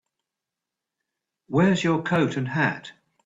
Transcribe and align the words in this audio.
Where's 1.45 1.83
your 1.83 2.01
coat 2.01 2.35
and 2.35 2.47
hat? 2.47 2.93